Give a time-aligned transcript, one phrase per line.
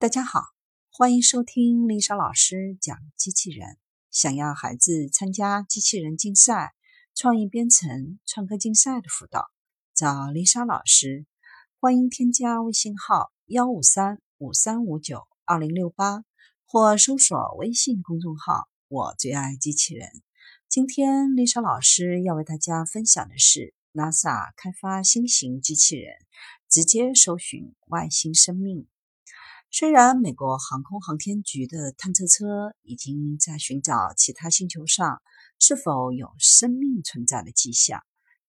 [0.00, 0.40] 大家好，
[0.90, 3.76] 欢迎收听丽莎老师讲机器人。
[4.10, 6.72] 想要孩子参加机器人竞赛、
[7.14, 9.50] 创意编程、创客竞赛的辅导，
[9.94, 11.26] 找丽莎老师。
[11.78, 16.24] 欢迎添加微信号幺五三五三五九二零六八，
[16.64, 20.08] 或搜索微信公众号“我最爱机器人”。
[20.66, 26.14] 今天丽莎老师要为大家分享的是 NASA 开发新型机器人，
[26.70, 28.86] 直接搜寻外星生命。
[29.72, 35.22] 虽然美国航空航天局的探测车已经在寻找其他星球上
[35.60, 38.02] 是否有生命存在的迹象，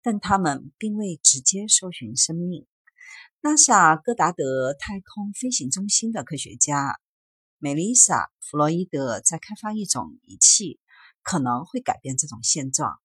[0.00, 2.68] 但他们并未直接搜寻生命。
[3.42, 7.00] NASA 戈达德太空飞行中心的科学家
[7.58, 10.78] 梅丽莎·弗洛伊德在开发一种仪器，
[11.24, 13.00] 可能会改变这种现状。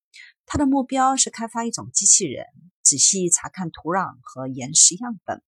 [0.46, 2.46] 他的目标是开发一种机器人，
[2.94, 5.42] 仔细查看土壤和岩石样本。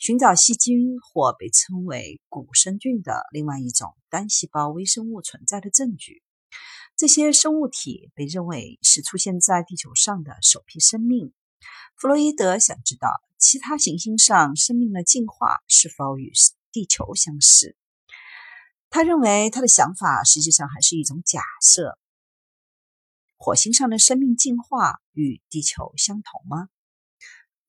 [0.00, 6.24] 寻找细菌或被称为古生菌的另外一种单细胞微生物存在的证据。
[6.96, 11.32] 这些生物体被认为是出现在地球上的首批生命。
[11.94, 16.32] 弗洛伊德想知道其他行星上生命的进化是否与
[16.72, 17.76] 地球相似。
[18.88, 21.96] 他认为他的想法实际上还是一种假设：
[23.36, 26.68] 火星上的生命进化与地球相同吗？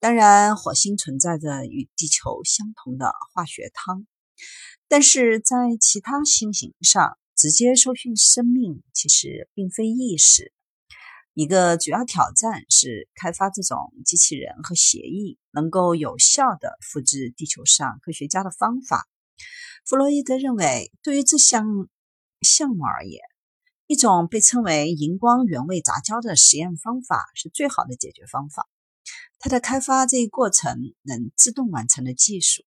[0.02, 4.08] 当然，火星存在着与地球相同的化学汤，
[4.88, 10.52] 但是在其他星型上直接搜寻生命其实并非易事。
[11.36, 19.08] 一个主要挑战是开发这种机器人和协议能够有效地复制地球上科学家的方法。
[19.86, 21.64] 弗洛伊德认为，对于这项
[22.42, 23.22] 项目而言，
[23.86, 28.68] 一种被称为荧光原位杂交的实验方法是最好的解决方法。
[29.40, 32.64] 它的开发这一过程能自动完成的技术，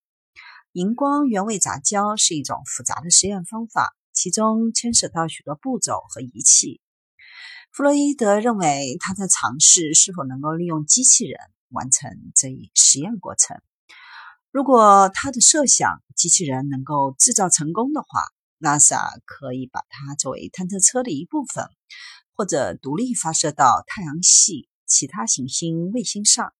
[0.73, 6.81] 荧光原位杂交是一种复杂的实验方法，其中牵涉到许多步骤和仪器。
[7.72, 11.38] 弗洛伊德认为他在尝试是否能够利用机器人
[11.71, 13.61] 完成这一实验过程。
[14.53, 18.22] 如果他的设想机器人能够制造成功的话
[18.61, 21.69] ，NASA 可以把它作为探测车的一部分，
[22.34, 26.55] 或者独立发射到太阳系其他行星卫星上。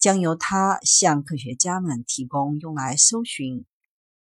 [0.00, 3.66] 将由它向科学家们提供用来搜寻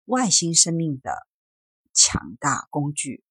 [0.05, 1.27] 外星生命的
[1.93, 3.26] 强大工具。